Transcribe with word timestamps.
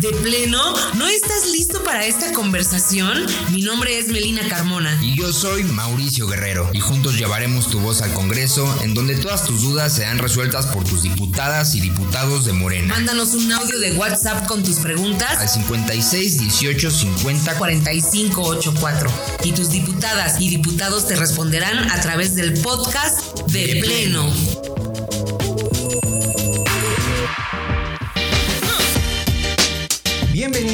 ¿De 0.00 0.12
pleno? 0.12 0.62
¿No 0.94 1.08
estás 1.08 1.50
listo 1.50 1.82
para 1.82 2.06
esta 2.06 2.32
conversación? 2.32 3.26
Mi 3.50 3.62
nombre 3.62 3.98
es 3.98 4.06
Melina 4.06 4.46
Carmona. 4.48 4.96
Y 5.02 5.18
yo 5.18 5.32
soy 5.32 5.64
Mauricio 5.64 6.28
Guerrero. 6.28 6.70
Y 6.72 6.78
juntos 6.78 7.18
llevaremos 7.18 7.68
tu 7.68 7.80
voz 7.80 8.00
al 8.02 8.12
Congreso, 8.12 8.72
en 8.82 8.94
donde 8.94 9.16
todas 9.16 9.44
tus 9.44 9.62
dudas 9.62 9.92
serán 9.92 10.18
resueltas 10.18 10.66
por 10.66 10.84
tus 10.84 11.02
diputadas 11.02 11.74
y 11.74 11.80
diputados 11.80 12.44
de 12.44 12.52
Morena. 12.52 12.94
Mándanos 12.94 13.34
un 13.34 13.50
audio 13.50 13.80
de 13.80 13.94
WhatsApp 13.94 14.46
con 14.46 14.62
tus 14.62 14.76
preguntas 14.76 15.36
al 15.36 15.48
56 15.48 16.38
18 16.38 16.90
50 16.92 17.58
45 17.58 18.40
84. 18.40 19.10
Y 19.42 19.50
tus 19.50 19.70
diputadas 19.70 20.40
y 20.40 20.48
diputados 20.48 21.08
te 21.08 21.16
responderán 21.16 21.90
a 21.90 22.00
través 22.00 22.36
del 22.36 22.52
podcast 22.60 23.36
de, 23.50 23.80
Pleno. 23.80 24.32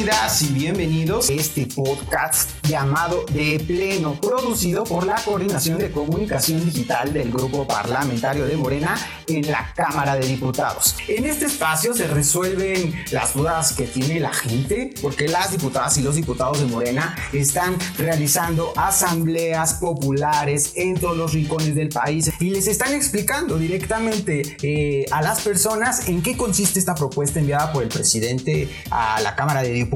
Bienvenidas 0.05 0.41
y 0.43 0.53
bienvenidos 0.53 1.29
a 1.31 1.33
este 1.33 1.65
podcast 1.65 2.51
llamado 2.67 3.25
De 3.33 3.59
Pleno, 3.65 4.13
producido 4.21 4.83
por 4.83 5.03
la 5.03 5.15
Coordinación 5.15 5.79
de 5.79 5.89
Comunicación 5.89 6.63
Digital 6.63 7.11
del 7.11 7.31
Grupo 7.31 7.65
Parlamentario 7.65 8.45
de 8.45 8.55
Morena 8.55 8.95
en 9.27 9.49
la 9.49 9.73
Cámara 9.75 10.15
de 10.15 10.27
Diputados. 10.27 10.95
En 11.07 11.25
este 11.25 11.45
espacio 11.45 11.95
se 11.95 12.05
resuelven 12.05 12.93
las 13.11 13.33
dudas 13.33 13.73
que 13.73 13.87
tiene 13.87 14.19
la 14.19 14.31
gente, 14.31 14.93
porque 15.01 15.27
las 15.27 15.51
diputadas 15.51 15.97
y 15.97 16.03
los 16.03 16.13
diputados 16.13 16.59
de 16.59 16.67
Morena 16.67 17.15
están 17.33 17.75
realizando 17.97 18.73
asambleas 18.77 19.73
populares 19.75 20.73
en 20.75 20.99
todos 20.99 21.17
los 21.17 21.33
rincones 21.33 21.73
del 21.73 21.89
país 21.89 22.31
y 22.39 22.51
les 22.51 22.67
están 22.67 22.93
explicando 22.93 23.57
directamente 23.57 24.55
eh, 24.61 25.07
a 25.09 25.23
las 25.23 25.41
personas 25.41 26.07
en 26.07 26.21
qué 26.21 26.37
consiste 26.37 26.77
esta 26.77 26.93
propuesta 26.93 27.39
enviada 27.39 27.73
por 27.73 27.81
el 27.81 27.89
presidente 27.89 28.69
a 28.91 29.19
la 29.21 29.35
Cámara 29.35 29.63
de 29.63 29.71
Diputados 29.71 29.94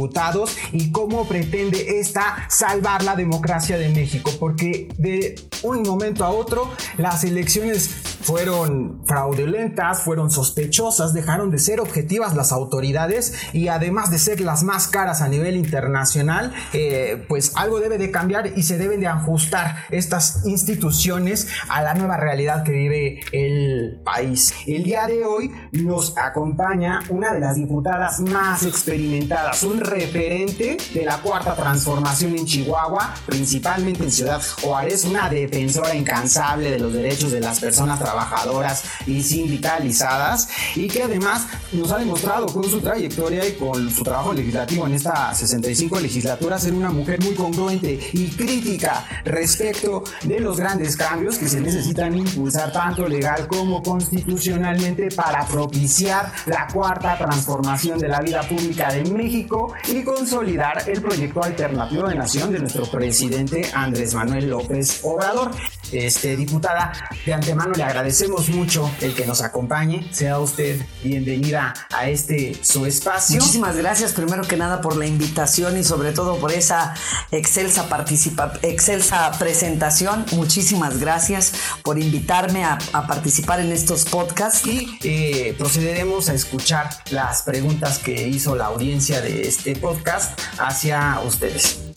y 0.72 0.92
cómo 0.92 1.28
pretende 1.28 2.00
esta 2.00 2.48
salvar 2.50 3.04
la 3.04 3.16
democracia 3.16 3.78
de 3.78 3.90
México, 3.90 4.32
porque 4.40 4.88
de 4.98 5.36
un 5.64 5.84
momento 5.84 6.24
a 6.24 6.30
otro 6.30 6.70
las 6.98 7.24
elecciones 7.24 8.09
fueron 8.22 9.02
fraudulentas, 9.06 10.02
fueron 10.04 10.32
sospechosas, 10.32 11.14
dejaron 11.14 11.52
de 11.52 11.60
ser 11.60 11.80
objetivas 11.80 12.36
las 12.36 12.52
autoridades 12.52 13.34
y 13.54 13.68
además 13.68 14.12
de 14.12 14.20
ser 14.20 14.42
las 14.42 14.64
más 14.64 14.88
caras 14.88 15.22
a 15.22 15.28
nivel 15.28 15.56
internacional, 15.56 16.54
eh, 16.74 17.26
pues 17.28 17.54
algo 17.56 17.80
debe 17.80 17.98
de 17.98 18.12
cambiar 18.12 18.58
y 18.58 18.64
se 18.64 18.78
deben 18.78 19.00
de 19.00 19.08
ajustar 19.08 19.76
estas 19.90 20.46
instituciones 20.46 21.48
a 21.70 21.82
la 21.82 21.94
nueva 21.94 22.18
realidad 22.18 22.64
que 22.64 22.72
vive 22.72 23.20
el 23.32 24.02
país. 24.04 24.54
El 24.68 24.84
día 24.84 25.08
de 25.08 25.26
hoy 25.26 25.52
nos 25.72 26.18
acompaña 26.18 27.02
una 27.10 27.34
de 27.34 27.40
las 27.40 27.56
diputadas 27.56 28.20
más 28.20 28.64
experimentadas, 28.64 29.64
un 29.64 29.80
referente 29.80 30.78
de 30.94 31.06
la 31.06 31.18
cuarta 31.18 31.56
transformación 31.56 32.36
en 32.38 32.46
Chihuahua, 32.46 33.14
principalmente 33.26 34.04
en 34.04 34.12
Ciudad 34.12 34.42
Juárez, 34.62 35.06
una 35.06 35.30
defensora 35.30 35.96
incansable 35.96 36.72
de 36.72 36.80
los 36.80 36.94
derechos 36.94 37.32
de 37.32 37.40
las 37.40 37.60
personas 37.60 38.00
trabajadoras 38.10 38.84
y 39.06 39.22
sindicalizadas 39.22 40.50
y 40.76 40.88
que 40.88 41.04
además 41.04 41.46
nos 41.72 41.92
ha 41.92 42.00
demostrado 42.00 42.48
con 42.48 42.64
su 42.64 42.82
trayectoria 42.82 43.48
y 43.48 43.54
con 43.54 43.90
su 43.92 44.04
trabajo 44.04 44.34
legislativo 44.34 44.88
en 44.88 44.96
esta 44.96 45.34
65 45.34 46.00
legislatura 46.00 46.58
ser 46.58 46.74
una 46.74 46.90
mujer 46.90 47.22
muy 47.22 47.36
congruente 47.36 48.00
y 48.14 48.28
crítica 48.30 49.06
respecto 49.26 50.04
de 50.24 50.40
los 50.40 50.58
grandes 50.58 50.98
cambios 50.98 51.38
que 51.38 51.48
se 51.48 51.62
necesitan 51.62 52.16
impulsar 52.16 52.72
tanto 52.72 53.08
legal 53.08 53.48
como 53.48 53.84
constitucionalmente 53.84 55.10
para 55.16 55.46
propiciar 55.46 56.32
la 56.48 56.68
cuarta 56.68 57.18
transformación 57.18 58.00
de 58.00 58.08
la 58.08 58.22
vida 58.22 58.42
pública 58.42 58.92
de 58.92 59.04
México 59.12 59.74
y 59.88 60.04
consolidar 60.04 60.90
el 60.90 61.02
proyecto 61.02 61.44
alternativo 61.44 62.08
de 62.08 62.16
nación 62.16 62.52
de 62.52 62.60
nuestro 62.60 62.86
presidente 62.86 63.70
Andrés 63.74 64.16
Manuel 64.16 64.50
López 64.50 65.02
Obrador. 65.04 65.52
Este, 65.92 66.36
diputada, 66.36 66.92
de 67.26 67.34
antemano 67.34 67.74
le 67.74 67.84
agradecemos 67.84 68.50
mucho 68.50 68.90
el 69.02 69.16
que 69.16 69.26
nos 69.26 69.42
acompañe. 69.42 70.08
Sea 70.12 70.40
usted 70.40 70.82
bienvenida 71.04 71.74
a 71.94 72.10
este 72.10 72.56
su 72.64 72.86
espacio. 72.86 73.40
Muchísimas 73.40 73.76
gracias, 73.76 74.14
primero 74.14 74.44
que 74.44 74.58
nada, 74.58 74.82
por 74.82 74.96
la 74.96 75.06
invitación 75.06 75.78
y 75.78 75.84
sobre 75.84 76.12
todo 76.12 76.38
por 76.38 76.52
esa 76.52 76.94
excelsa, 77.32 77.90
participa 77.90 78.54
excelsa 78.62 79.32
presentación. 79.40 80.26
Muchísimas 80.34 81.00
gracias 81.00 81.54
por 81.84 82.00
invitarme 82.00 82.64
a, 82.64 82.78
a 82.94 83.08
participar 83.08 83.60
en 83.60 83.72
estos 83.72 84.06
podcasts. 84.06 84.66
Y 84.66 85.00
eh, 85.04 85.56
procederemos 85.58 86.30
a 86.30 86.34
escuchar 86.34 86.90
las 87.12 87.44
preguntas 87.44 88.00
que 88.00 88.28
hizo 88.28 88.56
la 88.56 88.66
audiencia 88.66 89.22
de 89.22 89.48
este 89.48 89.76
podcast 89.76 90.40
hacia 90.58 91.20
ustedes. 91.26 91.89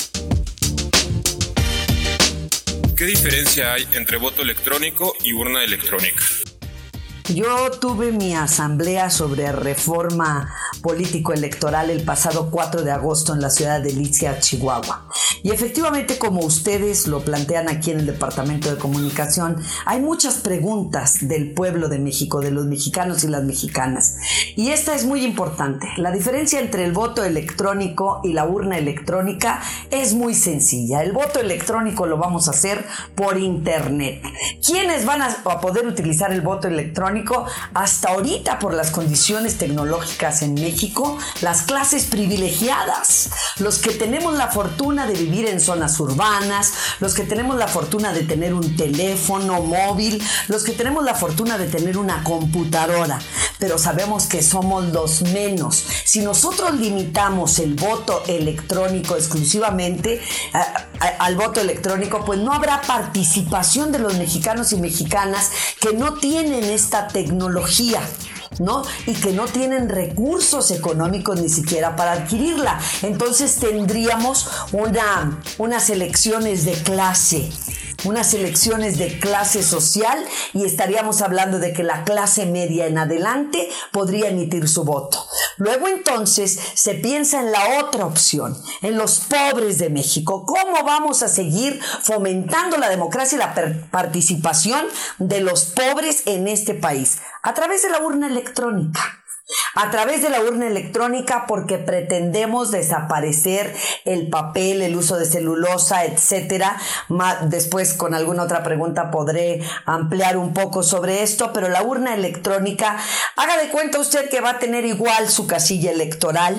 ¿Qué 3.02 3.06
diferencia 3.06 3.72
hay 3.72 3.84
entre 3.94 4.16
voto 4.16 4.42
electrónico 4.42 5.12
y 5.24 5.32
urna 5.32 5.64
electrónica? 5.64 6.22
Yo 7.28 7.70
tuve 7.70 8.10
mi 8.10 8.34
asamblea 8.34 9.08
sobre 9.08 9.52
reforma 9.52 10.52
político-electoral 10.82 11.88
el 11.88 12.02
pasado 12.02 12.50
4 12.50 12.82
de 12.82 12.90
agosto 12.90 13.32
en 13.32 13.40
la 13.40 13.48
ciudad 13.48 13.80
de 13.80 13.92
Licia, 13.92 14.40
Chihuahua. 14.40 15.06
Y 15.44 15.50
efectivamente, 15.50 16.18
como 16.18 16.40
ustedes 16.40 17.06
lo 17.06 17.20
plantean 17.20 17.68
aquí 17.68 17.92
en 17.92 18.00
el 18.00 18.06
Departamento 18.06 18.70
de 18.70 18.76
Comunicación, 18.76 19.56
hay 19.86 20.00
muchas 20.00 20.38
preguntas 20.38 21.28
del 21.28 21.52
pueblo 21.52 21.88
de 21.88 22.00
México, 22.00 22.40
de 22.40 22.50
los 22.50 22.66
mexicanos 22.66 23.22
y 23.22 23.28
las 23.28 23.44
mexicanas. 23.44 24.16
Y 24.56 24.70
esta 24.70 24.96
es 24.96 25.04
muy 25.04 25.24
importante. 25.24 25.88
La 25.98 26.10
diferencia 26.10 26.58
entre 26.58 26.84
el 26.84 26.92
voto 26.92 27.24
electrónico 27.24 28.20
y 28.24 28.32
la 28.32 28.46
urna 28.46 28.78
electrónica 28.78 29.62
es 29.92 30.14
muy 30.14 30.34
sencilla. 30.34 31.02
El 31.02 31.12
voto 31.12 31.38
electrónico 31.38 32.06
lo 32.06 32.18
vamos 32.18 32.48
a 32.48 32.50
hacer 32.50 32.84
por 33.14 33.38
Internet. 33.38 34.22
¿Quiénes 34.66 35.06
van 35.06 35.22
a 35.22 35.60
poder 35.60 35.86
utilizar 35.86 36.32
el 36.32 36.40
voto 36.40 36.66
electrónico? 36.66 37.11
Hasta 37.74 38.10
ahorita 38.10 38.58
por 38.58 38.74
las 38.74 38.90
condiciones 38.90 39.58
tecnológicas 39.58 40.42
en 40.42 40.54
México, 40.54 41.18
las 41.40 41.62
clases 41.62 42.04
privilegiadas, 42.04 43.30
los 43.58 43.78
que 43.78 43.90
tenemos 43.90 44.34
la 44.34 44.48
fortuna 44.48 45.06
de 45.06 45.14
vivir 45.14 45.46
en 45.48 45.60
zonas 45.60 45.98
urbanas, 46.00 46.72
los 47.00 47.14
que 47.14 47.24
tenemos 47.24 47.56
la 47.56 47.68
fortuna 47.68 48.12
de 48.12 48.22
tener 48.22 48.54
un 48.54 48.76
teléfono 48.76 49.60
móvil, 49.62 50.22
los 50.48 50.64
que 50.64 50.72
tenemos 50.72 51.04
la 51.04 51.14
fortuna 51.14 51.58
de 51.58 51.66
tener 51.66 51.98
una 51.98 52.24
computadora, 52.24 53.18
pero 53.58 53.78
sabemos 53.78 54.26
que 54.26 54.42
somos 54.42 54.86
los 54.86 55.22
menos. 55.22 55.84
Si 56.04 56.20
nosotros 56.20 56.74
limitamos 56.74 57.58
el 57.58 57.74
voto 57.74 58.22
electrónico 58.26 59.16
exclusivamente 59.16 60.20
a, 60.52 60.86
al 61.18 61.36
voto 61.36 61.60
electrónico, 61.60 62.24
pues 62.24 62.38
no 62.40 62.52
habrá 62.52 62.80
participación 62.82 63.92
de 63.92 63.98
los 63.98 64.16
mexicanos 64.16 64.72
y 64.72 64.76
mexicanas 64.76 65.50
que 65.80 65.92
no 65.92 66.14
tienen 66.14 66.64
esta 66.64 67.08
tecnología. 67.08 68.00
¿no? 68.58 68.82
Y 69.06 69.14
que 69.14 69.32
no 69.32 69.46
tienen 69.46 69.88
recursos 69.88 70.70
económicos 70.72 71.40
ni 71.40 71.48
siquiera 71.48 71.96
para 71.96 72.12
adquirirla. 72.12 72.78
Entonces 73.00 73.56
tendríamos 73.56 74.46
una, 74.72 75.40
unas 75.56 75.88
elecciones 75.88 76.66
de 76.66 76.72
clase 76.72 77.50
unas 78.04 78.34
elecciones 78.34 78.98
de 78.98 79.18
clase 79.18 79.62
social 79.62 80.24
y 80.52 80.64
estaríamos 80.64 81.22
hablando 81.22 81.58
de 81.58 81.72
que 81.72 81.82
la 81.82 82.04
clase 82.04 82.46
media 82.46 82.86
en 82.86 82.98
adelante 82.98 83.68
podría 83.90 84.28
emitir 84.28 84.68
su 84.68 84.84
voto. 84.84 85.26
Luego 85.56 85.88
entonces 85.88 86.58
se 86.74 86.94
piensa 86.94 87.40
en 87.40 87.52
la 87.52 87.80
otra 87.80 88.06
opción, 88.06 88.56
en 88.82 88.96
los 88.96 89.20
pobres 89.20 89.78
de 89.78 89.90
México. 89.90 90.44
¿Cómo 90.46 90.84
vamos 90.84 91.22
a 91.22 91.28
seguir 91.28 91.80
fomentando 92.02 92.76
la 92.78 92.88
democracia 92.88 93.36
y 93.36 93.38
la 93.38 93.54
participación 93.90 94.86
de 95.18 95.40
los 95.40 95.66
pobres 95.66 96.22
en 96.26 96.48
este 96.48 96.74
país? 96.74 97.18
A 97.42 97.54
través 97.54 97.82
de 97.82 97.90
la 97.90 98.00
urna 98.00 98.28
electrónica 98.28 99.21
a 99.74 99.90
través 99.90 100.22
de 100.22 100.30
la 100.30 100.40
urna 100.40 100.66
electrónica 100.66 101.44
porque 101.46 101.78
pretendemos 101.78 102.70
desaparecer 102.70 103.74
el 104.04 104.28
papel, 104.28 104.82
el 104.82 104.96
uso 104.96 105.16
de 105.16 105.24
celulosa, 105.24 106.04
etcétera. 106.04 106.76
Después 107.42 107.94
con 107.94 108.14
alguna 108.14 108.44
otra 108.44 108.62
pregunta 108.62 109.10
podré 109.10 109.60
ampliar 109.86 110.36
un 110.36 110.52
poco 110.54 110.82
sobre 110.82 111.22
esto, 111.22 111.52
pero 111.52 111.68
la 111.68 111.82
urna 111.82 112.14
electrónica, 112.14 112.96
haga 113.36 113.56
de 113.58 113.68
cuenta 113.68 113.98
usted 113.98 114.28
que 114.28 114.40
va 114.40 114.50
a 114.50 114.58
tener 114.58 114.84
igual 114.84 115.28
su 115.28 115.46
casilla 115.46 115.90
electoral 115.90 116.56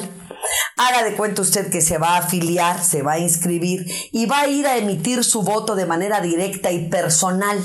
Haga 0.77 1.03
de 1.03 1.15
cuenta 1.15 1.41
usted 1.41 1.69
que 1.69 1.81
se 1.81 1.97
va 1.97 2.15
a 2.15 2.17
afiliar, 2.19 2.83
se 2.83 3.01
va 3.01 3.13
a 3.13 3.19
inscribir 3.19 3.85
y 4.11 4.25
va 4.25 4.41
a 4.41 4.47
ir 4.47 4.67
a 4.67 4.77
emitir 4.77 5.23
su 5.23 5.43
voto 5.43 5.75
de 5.75 5.85
manera 5.85 6.21
directa 6.21 6.71
y 6.71 6.89
personal. 6.89 7.59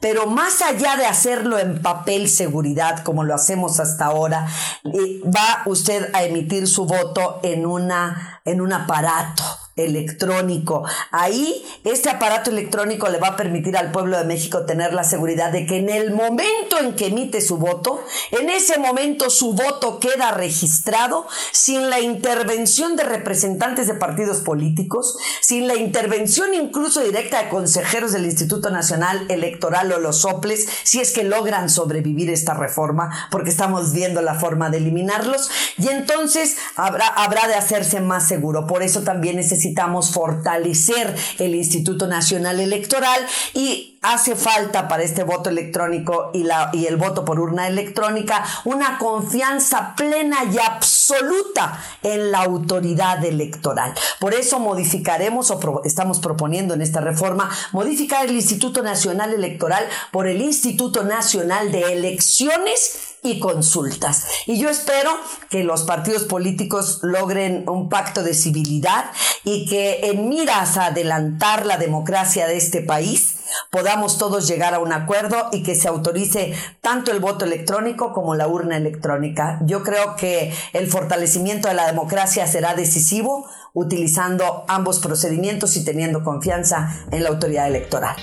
Pero 0.00 0.26
más 0.26 0.62
allá 0.62 0.96
de 0.96 1.06
hacerlo 1.06 1.58
en 1.58 1.82
papel 1.82 2.28
seguridad, 2.28 3.02
como 3.02 3.24
lo 3.24 3.34
hacemos 3.34 3.80
hasta 3.80 4.06
ahora, 4.06 4.46
eh, 4.84 5.20
va 5.24 5.62
usted 5.66 6.10
a 6.14 6.24
emitir 6.24 6.66
su 6.66 6.86
voto 6.86 7.40
en, 7.42 7.66
una, 7.66 8.40
en 8.44 8.60
un 8.60 8.72
aparato 8.72 9.61
electrónico. 9.76 10.84
Ahí 11.10 11.64
este 11.84 12.10
aparato 12.10 12.50
electrónico 12.50 13.08
le 13.08 13.18
va 13.18 13.28
a 13.28 13.36
permitir 13.36 13.76
al 13.76 13.90
pueblo 13.90 14.18
de 14.18 14.24
México 14.24 14.66
tener 14.66 14.92
la 14.92 15.04
seguridad 15.04 15.50
de 15.50 15.66
que 15.66 15.78
en 15.78 15.88
el 15.88 16.12
momento 16.12 16.78
en 16.78 16.94
que 16.94 17.06
emite 17.06 17.40
su 17.40 17.56
voto, 17.56 18.04
en 18.32 18.50
ese 18.50 18.78
momento 18.78 19.30
su 19.30 19.54
voto 19.54 19.98
queda 19.98 20.32
registrado 20.32 21.26
sin 21.52 21.88
la 21.88 22.00
intervención 22.00 22.96
de 22.96 23.04
representantes 23.04 23.86
de 23.86 23.94
partidos 23.94 24.38
políticos, 24.38 25.16
sin 25.40 25.66
la 25.66 25.76
intervención 25.76 26.52
incluso 26.54 27.00
directa 27.00 27.42
de 27.42 27.48
consejeros 27.48 28.12
del 28.12 28.26
Instituto 28.26 28.70
Nacional 28.70 29.26
Electoral 29.30 29.90
o 29.92 29.98
los 29.98 30.18
soples, 30.18 30.68
si 30.82 31.00
es 31.00 31.12
que 31.12 31.24
logran 31.24 31.70
sobrevivir 31.70 32.30
esta 32.30 32.54
reforma, 32.54 33.28
porque 33.30 33.50
estamos 33.50 33.92
viendo 33.92 34.20
la 34.20 34.34
forma 34.34 34.68
de 34.70 34.78
eliminarlos, 34.78 35.50
y 35.78 35.88
entonces 35.88 36.56
habrá, 36.76 37.06
habrá 37.06 37.48
de 37.48 37.54
hacerse 37.54 38.00
más 38.00 38.28
seguro. 38.28 38.66
Por 38.66 38.82
eso 38.82 39.02
también 39.02 39.36
necesitamos 39.36 39.61
fortalecer 40.12 41.14
el 41.38 41.54
Instituto 41.54 42.06
Nacional 42.06 42.60
Electoral 42.60 43.20
y 43.54 43.98
hace 44.02 44.34
falta 44.34 44.88
para 44.88 45.04
este 45.04 45.22
voto 45.22 45.48
electrónico 45.48 46.30
y, 46.34 46.42
la, 46.42 46.70
y 46.72 46.86
el 46.86 46.96
voto 46.96 47.24
por 47.24 47.38
urna 47.38 47.68
electrónica 47.68 48.44
una 48.64 48.98
confianza 48.98 49.94
plena 49.96 50.38
y 50.52 50.58
absoluta 50.58 51.80
en 52.02 52.32
la 52.32 52.40
autoridad 52.40 53.24
electoral. 53.24 53.94
Por 54.18 54.34
eso 54.34 54.58
modificaremos 54.58 55.50
o 55.50 55.82
estamos 55.84 56.18
proponiendo 56.18 56.74
en 56.74 56.82
esta 56.82 57.00
reforma 57.00 57.48
modificar 57.70 58.26
el 58.26 58.34
Instituto 58.34 58.82
Nacional 58.82 59.32
Electoral 59.32 59.86
por 60.10 60.26
el 60.26 60.42
Instituto 60.42 61.04
Nacional 61.04 61.70
de 61.70 61.92
Elecciones 61.92 63.11
y 63.22 63.38
consultas. 63.38 64.26
Y 64.46 64.58
yo 64.58 64.68
espero 64.68 65.10
que 65.48 65.64
los 65.64 65.82
partidos 65.84 66.24
políticos 66.24 66.98
logren 67.02 67.68
un 67.68 67.88
pacto 67.88 68.22
de 68.22 68.34
civilidad 68.34 69.06
y 69.44 69.66
que 69.66 70.10
en 70.10 70.28
miras 70.28 70.76
a 70.76 70.86
adelantar 70.86 71.64
la 71.66 71.76
democracia 71.76 72.46
de 72.46 72.56
este 72.56 72.82
país, 72.82 73.36
podamos 73.70 74.18
todos 74.18 74.48
llegar 74.48 74.74
a 74.74 74.80
un 74.80 74.92
acuerdo 74.92 75.48
y 75.52 75.62
que 75.62 75.74
se 75.74 75.88
autorice 75.88 76.54
tanto 76.80 77.12
el 77.12 77.20
voto 77.20 77.44
electrónico 77.44 78.12
como 78.12 78.34
la 78.34 78.48
urna 78.48 78.76
electrónica. 78.76 79.60
Yo 79.64 79.82
creo 79.82 80.16
que 80.16 80.52
el 80.72 80.88
fortalecimiento 80.88 81.68
de 81.68 81.74
la 81.74 81.86
democracia 81.86 82.46
será 82.46 82.74
decisivo 82.74 83.46
utilizando 83.72 84.64
ambos 84.68 84.98
procedimientos 84.98 85.76
y 85.76 85.84
teniendo 85.84 86.24
confianza 86.24 87.06
en 87.10 87.22
la 87.22 87.28
autoridad 87.30 87.68
electoral. 87.68 88.16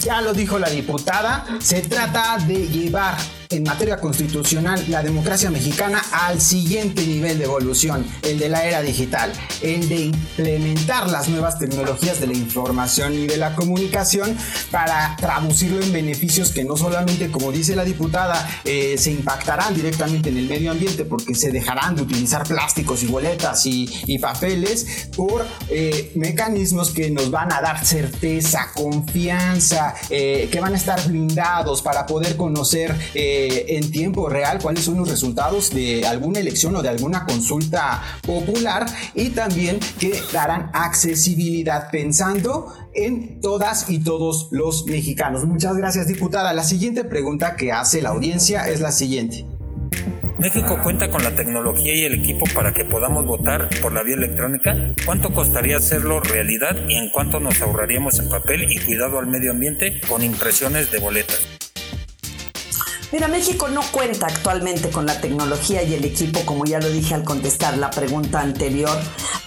Ya 0.00 0.20
lo 0.20 0.32
dijo 0.32 0.58
la 0.58 0.70
diputada, 0.70 1.44
se 1.60 1.80
trata 1.82 2.38
de 2.46 2.68
llevar 2.68 3.16
en 3.50 3.64
materia 3.64 3.96
constitucional 3.96 4.84
la 4.88 5.02
democracia 5.02 5.50
mexicana 5.50 6.02
al 6.12 6.40
siguiente 6.40 7.06
nivel 7.06 7.38
de 7.38 7.44
evolución, 7.44 8.04
el 8.22 8.38
de 8.38 8.48
la 8.48 8.64
era 8.64 8.82
digital, 8.82 9.32
el 9.62 9.88
de 9.88 10.00
implementar 10.06 11.08
las 11.08 11.28
nuevas 11.28 11.58
tecnologías 11.58 12.20
de 12.20 12.26
la 12.26 12.34
información 12.34 13.14
y 13.14 13.26
de 13.26 13.38
la 13.38 13.54
comunicación 13.54 14.36
para 14.70 15.16
traducirlo 15.16 15.82
en 15.82 15.92
beneficios 15.92 16.50
que 16.52 16.64
no 16.64 16.76
solamente, 16.76 17.30
como 17.30 17.50
dice 17.50 17.74
la 17.74 17.84
diputada, 17.84 18.46
eh, 18.64 18.96
se 18.98 19.12
impactarán 19.12 19.74
directamente 19.74 20.28
en 20.28 20.36
el 20.36 20.48
medio 20.48 20.70
ambiente 20.70 21.04
porque 21.04 21.34
se 21.34 21.50
dejarán 21.50 21.96
de 21.96 22.02
utilizar 22.02 22.44
plásticos 22.44 23.02
y 23.02 23.06
boletas 23.06 23.64
y, 23.66 23.88
papeles 24.18 25.08
por 25.16 25.46
eh, 25.70 26.10
mecanismos 26.16 26.90
que 26.90 27.08
nos 27.08 27.30
van 27.30 27.52
a 27.52 27.60
dar 27.60 27.86
certeza, 27.86 28.72
confianza, 28.74 29.94
eh, 30.10 30.48
que 30.50 30.58
van 30.58 30.74
a 30.74 30.76
estar 30.76 31.00
blindados 31.06 31.82
para 31.82 32.04
poder 32.04 32.36
conocer 32.36 32.96
en 33.76 33.90
tiempo 33.90 34.28
real 34.28 34.58
cuáles 34.60 34.84
son 34.84 34.96
los 34.96 35.08
resultados 35.08 35.70
de 35.70 36.06
alguna 36.06 36.40
elección 36.40 36.74
o 36.76 36.82
de 36.82 36.88
alguna 36.88 37.24
consulta 37.24 38.02
popular 38.26 38.86
y 39.14 39.30
también 39.30 39.78
que 39.98 40.20
darán 40.32 40.70
accesibilidad 40.72 41.90
pensando 41.90 42.72
en 42.94 43.40
todas 43.40 43.88
y 43.90 44.00
todos 44.00 44.48
los 44.50 44.86
mexicanos. 44.86 45.44
Muchas 45.44 45.76
gracias 45.76 46.08
diputada. 46.08 46.52
La 46.52 46.64
siguiente 46.64 47.04
pregunta 47.04 47.56
que 47.56 47.72
hace 47.72 48.02
la 48.02 48.10
audiencia 48.10 48.68
es 48.68 48.80
la 48.80 48.92
siguiente. 48.92 49.46
¿México 50.38 50.78
cuenta 50.84 51.10
con 51.10 51.24
la 51.24 51.34
tecnología 51.34 51.96
y 51.96 52.04
el 52.04 52.14
equipo 52.14 52.44
para 52.54 52.72
que 52.72 52.84
podamos 52.84 53.26
votar 53.26 53.68
por 53.82 53.92
la 53.92 54.04
vía 54.04 54.14
electrónica? 54.14 54.94
¿Cuánto 55.04 55.34
costaría 55.34 55.76
hacerlo 55.76 56.20
realidad 56.20 56.76
y 56.88 56.94
en 56.94 57.10
cuánto 57.10 57.40
nos 57.40 57.60
ahorraríamos 57.60 58.20
en 58.20 58.28
papel 58.28 58.70
y 58.70 58.78
cuidado 58.78 59.18
al 59.18 59.26
medio 59.26 59.50
ambiente 59.50 60.00
con 60.06 60.22
impresiones 60.22 60.92
de 60.92 61.00
boletas? 61.00 61.57
Mira, 63.10 63.26
México 63.26 63.68
no 63.68 63.80
cuenta 63.90 64.26
actualmente 64.26 64.90
con 64.90 65.06
la 65.06 65.18
tecnología 65.18 65.82
y 65.82 65.94
el 65.94 66.04
equipo, 66.04 66.44
como 66.44 66.66
ya 66.66 66.78
lo 66.78 66.90
dije 66.90 67.14
al 67.14 67.24
contestar 67.24 67.78
la 67.78 67.88
pregunta 67.88 68.40
anterior, 68.40 68.98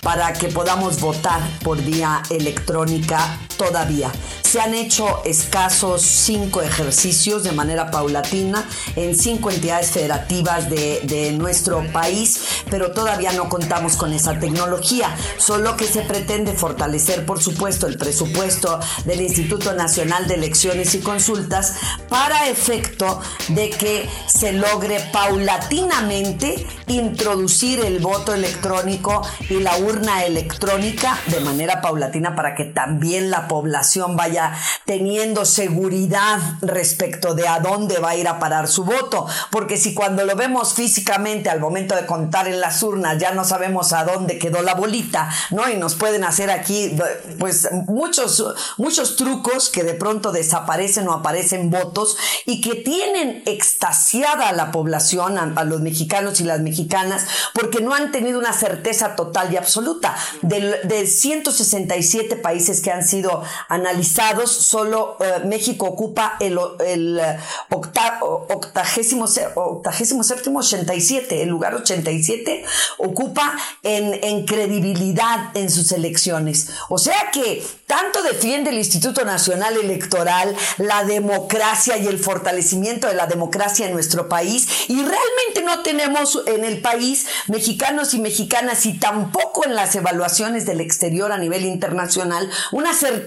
para 0.01 0.33
que 0.33 0.47
podamos 0.47 0.99
votar 0.99 1.41
por 1.63 1.79
vía 1.79 2.23
electrónica 2.31 3.37
todavía. 3.61 4.11
Se 4.41 4.59
han 4.59 4.73
hecho 4.73 5.21
escasos 5.23 6.01
cinco 6.01 6.61
ejercicios 6.61 7.43
de 7.43 7.51
manera 7.51 7.91
paulatina 7.91 8.67
en 8.95 9.15
cinco 9.15 9.51
entidades 9.51 9.91
federativas 9.91 10.69
de, 10.69 11.01
de 11.03 11.31
nuestro 11.31 11.85
país, 11.93 12.63
pero 12.69 12.91
todavía 12.91 13.31
no 13.33 13.49
contamos 13.49 13.95
con 13.97 14.13
esa 14.13 14.39
tecnología, 14.39 15.15
solo 15.37 15.77
que 15.77 15.85
se 15.85 16.01
pretende 16.01 16.53
fortalecer, 16.53 17.25
por 17.25 17.41
supuesto, 17.41 17.85
el 17.85 17.97
presupuesto 17.97 18.79
del 19.05 19.21
Instituto 19.21 19.73
Nacional 19.73 20.27
de 20.27 20.33
Elecciones 20.33 20.95
y 20.95 20.99
Consultas 20.99 21.75
para 22.09 22.49
efecto 22.49 23.21
de 23.49 23.69
que 23.69 24.09
se 24.25 24.53
logre 24.53 24.99
paulatinamente 25.13 26.65
introducir 26.87 27.79
el 27.79 27.99
voto 27.99 28.33
electrónico 28.33 29.21
y 29.49 29.59
la 29.59 29.77
urna 29.77 30.25
electrónica 30.25 31.17
de 31.27 31.39
manera 31.41 31.79
paulatina 31.79 32.35
para 32.35 32.55
que 32.55 32.65
también 32.65 33.29
la 33.29 33.47
población 33.51 34.15
vaya 34.15 34.53
teniendo 34.85 35.43
seguridad 35.43 36.39
respecto 36.61 37.33
de 37.33 37.49
a 37.49 37.59
dónde 37.59 37.99
va 37.99 38.11
a 38.11 38.15
ir 38.15 38.29
a 38.29 38.39
parar 38.39 38.69
su 38.69 38.85
voto. 38.85 39.27
Porque 39.49 39.75
si 39.75 39.93
cuando 39.93 40.23
lo 40.23 40.37
vemos 40.37 40.73
físicamente 40.73 41.49
al 41.49 41.59
momento 41.59 41.93
de 41.93 42.05
contar 42.05 42.47
en 42.47 42.61
las 42.61 42.81
urnas 42.81 43.17
ya 43.17 43.33
no 43.33 43.43
sabemos 43.43 43.91
a 43.91 44.05
dónde 44.05 44.39
quedó 44.39 44.61
la 44.61 44.73
bolita, 44.73 45.29
¿no? 45.49 45.67
Y 45.69 45.75
nos 45.75 45.95
pueden 45.95 46.23
hacer 46.23 46.49
aquí 46.49 46.95
pues 47.39 47.69
muchos, 47.87 48.41
muchos 48.77 49.17
trucos 49.17 49.69
que 49.69 49.83
de 49.83 49.95
pronto 49.95 50.31
desaparecen 50.31 51.09
o 51.09 51.11
aparecen 51.11 51.69
votos 51.69 52.15
y 52.45 52.61
que 52.61 52.75
tienen 52.75 53.43
extasiada 53.45 54.47
a 54.47 54.53
la 54.53 54.71
población, 54.71 55.37
a, 55.37 55.63
los 55.65 55.81
mexicanos 55.81 56.39
y 56.39 56.45
las 56.45 56.61
mexicanas, 56.61 57.25
porque 57.53 57.81
no 57.81 57.93
han 57.93 58.13
tenido 58.13 58.39
una 58.39 58.53
certeza 58.53 59.17
total 59.17 59.51
y 59.51 59.57
absoluta. 59.57 60.15
De, 60.41 61.01
167 61.05 62.35
países 62.37 62.81
que 62.81 62.91
han 62.91 63.03
sido 63.03 63.40
analizados, 63.67 64.51
solo 64.51 65.17
eh, 65.19 65.41
México 65.45 65.85
ocupa 65.87 66.37
el, 66.39 66.57
el 66.85 67.19
eh, 67.19 67.37
octagésimo, 67.69 69.25
octagésimo 69.55 70.23
séptimo 70.23 70.59
87, 70.59 71.43
el 71.43 71.49
lugar 71.49 71.75
87 71.75 72.63
ocupa 72.97 73.55
en, 73.83 74.23
en 74.23 74.45
credibilidad 74.45 75.55
en 75.55 75.69
sus 75.69 75.91
elecciones. 75.91 76.69
O 76.89 76.97
sea 76.97 77.31
que 77.31 77.63
tanto 77.87 78.23
defiende 78.23 78.69
el 78.69 78.77
Instituto 78.77 79.25
Nacional 79.25 79.77
Electoral 79.77 80.55
la 80.77 81.03
democracia 81.03 81.97
y 81.97 82.07
el 82.07 82.19
fortalecimiento 82.19 83.07
de 83.07 83.15
la 83.15 83.27
democracia 83.27 83.85
en 83.87 83.93
nuestro 83.93 84.29
país 84.29 84.67
y 84.87 84.95
realmente 84.95 85.63
no 85.63 85.81
tenemos 85.83 86.43
en 86.45 86.63
el 86.63 86.81
país 86.81 87.27
mexicanos 87.47 88.13
y 88.13 88.19
mexicanas 88.19 88.85
y 88.85 88.93
tampoco 88.93 89.65
en 89.65 89.75
las 89.75 89.95
evaluaciones 89.95 90.65
del 90.65 90.81
exterior 90.81 91.31
a 91.31 91.37
nivel 91.37 91.65
internacional 91.65 92.49
una 92.71 92.93
certeza 92.93 93.20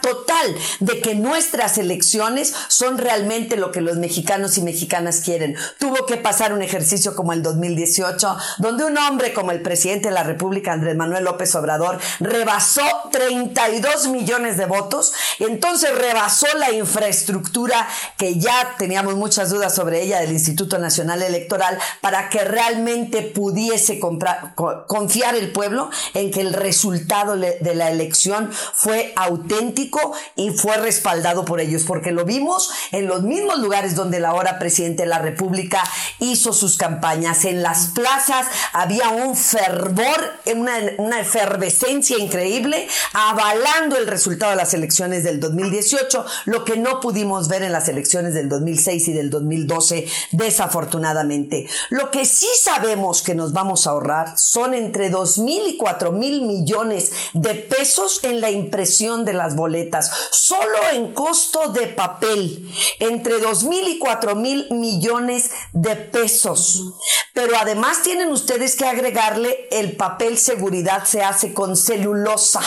total 0.00 0.54
de 0.80 1.00
que 1.00 1.14
nuestras 1.14 1.78
elecciones 1.78 2.54
son 2.68 2.98
realmente 2.98 3.56
lo 3.56 3.72
que 3.72 3.80
los 3.80 3.96
mexicanos 3.96 4.58
y 4.58 4.62
mexicanas 4.62 5.20
quieren. 5.20 5.56
Tuvo 5.78 6.06
que 6.06 6.16
pasar 6.16 6.52
un 6.52 6.62
ejercicio 6.62 7.14
como 7.14 7.32
el 7.32 7.42
2018 7.42 8.36
donde 8.58 8.84
un 8.84 8.96
hombre 8.98 9.32
como 9.32 9.50
el 9.50 9.62
presidente 9.62 10.08
de 10.08 10.14
la 10.14 10.22
República 10.22 10.72
Andrés 10.72 10.96
Manuel 10.96 11.24
López 11.24 11.54
Obrador 11.54 11.98
rebasó 12.20 12.82
32 13.10 14.08
millones 14.08 14.56
de 14.56 14.66
votos, 14.66 15.12
entonces 15.38 15.96
rebasó 15.96 16.46
la 16.58 16.72
infraestructura 16.72 17.88
que 18.16 18.38
ya 18.38 18.74
teníamos 18.78 19.16
muchas 19.16 19.50
dudas 19.50 19.74
sobre 19.74 20.02
ella 20.02 20.20
del 20.20 20.32
Instituto 20.32 20.78
Nacional 20.78 21.22
Electoral 21.22 21.78
para 22.00 22.28
que 22.28 22.44
realmente 22.44 23.22
pudiese 23.22 24.00
confiar 24.00 25.34
el 25.34 25.52
pueblo 25.52 25.90
en 26.14 26.30
que 26.30 26.40
el 26.40 26.52
resultado 26.52 27.36
de 27.36 27.74
la 27.74 27.90
elección 27.90 28.50
fue 28.52 29.12
auténtico 29.38 30.12
y 30.36 30.50
fue 30.50 30.76
respaldado 30.76 31.44
por 31.44 31.60
ellos, 31.60 31.84
porque 31.86 32.12
lo 32.12 32.24
vimos 32.24 32.70
en 32.92 33.06
los 33.06 33.22
mismos 33.22 33.58
lugares 33.58 33.94
donde 33.94 34.20
la 34.20 34.28
ahora 34.28 34.58
presidente 34.58 35.02
de 35.02 35.08
la 35.08 35.18
República 35.18 35.82
hizo 36.18 36.52
sus 36.52 36.76
campañas. 36.76 37.44
En 37.44 37.62
las 37.62 37.88
plazas 37.88 38.46
había 38.72 39.08
un 39.08 39.36
fervor, 39.36 40.38
una, 40.54 40.78
una 40.98 41.20
efervescencia 41.20 42.18
increíble, 42.18 42.88
avalando 43.12 43.96
el 43.96 44.06
resultado 44.06 44.50
de 44.50 44.56
las 44.56 44.74
elecciones 44.74 45.24
del 45.24 45.40
2018, 45.40 46.24
lo 46.46 46.64
que 46.64 46.76
no 46.76 47.00
pudimos 47.00 47.48
ver 47.48 47.62
en 47.62 47.72
las 47.72 47.88
elecciones 47.88 48.34
del 48.34 48.48
2006 48.48 49.08
y 49.08 49.12
del 49.12 49.30
2012, 49.30 50.06
desafortunadamente. 50.32 51.66
Lo 51.90 52.10
que 52.10 52.24
sí 52.24 52.48
sabemos 52.60 53.22
que 53.22 53.34
nos 53.34 53.52
vamos 53.52 53.86
a 53.86 53.90
ahorrar 53.90 54.38
son 54.38 54.74
entre 54.74 55.10
2 55.10 55.38
mil 55.38 55.66
y 55.66 55.76
4 55.76 56.12
mil 56.12 56.42
millones 56.42 57.12
de 57.32 57.54
pesos 57.54 58.20
en 58.22 58.40
la 58.40 58.50
impresión 58.50 59.24
de 59.24 59.27
las 59.32 59.56
boletas, 59.56 60.10
solo 60.30 60.78
en 60.92 61.12
costo 61.12 61.68
de 61.68 61.86
papel, 61.88 62.70
entre 63.00 63.38
2 63.38 63.64
mil 63.64 63.88
y 63.88 63.98
4 63.98 64.34
mil 64.34 64.66
millones 64.70 65.50
de 65.72 65.96
pesos. 65.96 66.94
Pero 67.34 67.56
además 67.58 68.02
tienen 68.02 68.30
ustedes 68.30 68.76
que 68.76 68.86
agregarle 68.86 69.68
el 69.70 69.96
papel 69.96 70.38
seguridad 70.38 71.04
se 71.04 71.22
hace 71.22 71.54
con 71.54 71.76
celulosa. 71.76 72.60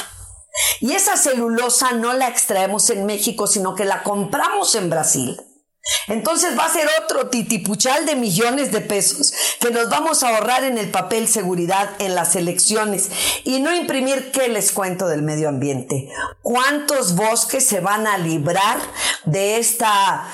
Y 0.79 0.93
esa 0.93 1.17
celulosa 1.17 1.93
no 1.93 2.13
la 2.13 2.27
extraemos 2.27 2.89
en 2.89 3.05
México, 3.05 3.47
sino 3.47 3.75
que 3.75 3.85
la 3.85 4.03
compramos 4.03 4.75
en 4.75 4.89
Brasil. 4.89 5.41
Entonces 6.07 6.57
va 6.57 6.65
a 6.65 6.73
ser 6.73 6.87
otro 7.03 7.29
titipuchal 7.29 8.05
de 8.05 8.15
millones 8.15 8.71
de 8.71 8.81
pesos 8.81 9.33
que 9.59 9.71
nos 9.71 9.89
vamos 9.89 10.23
a 10.23 10.29
ahorrar 10.29 10.63
en 10.63 10.77
el 10.77 10.89
papel 10.89 11.27
seguridad 11.27 11.89
en 11.99 12.15
las 12.15 12.35
elecciones 12.35 13.09
y 13.43 13.59
no 13.59 13.75
imprimir 13.75 14.31
qué 14.31 14.47
les 14.47 14.71
cuento 14.71 15.07
del 15.07 15.21
medio 15.21 15.49
ambiente. 15.49 16.09
¿Cuántos 16.41 17.15
bosques 17.15 17.65
se 17.65 17.79
van 17.79 18.07
a 18.07 18.17
librar 18.17 18.79
de 19.25 19.57
esta 19.57 20.27